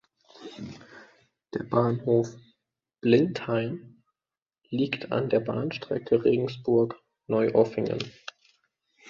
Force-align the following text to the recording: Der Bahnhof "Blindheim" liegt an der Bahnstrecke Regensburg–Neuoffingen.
Der 1.53 1.61
Bahnhof 1.65 2.29
"Blindheim" 3.01 4.01
liegt 4.71 5.11
an 5.11 5.29
der 5.29 5.41
Bahnstrecke 5.41 6.23
Regensburg–Neuoffingen. 6.25 8.01